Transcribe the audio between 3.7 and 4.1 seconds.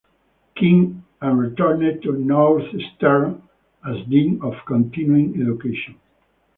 as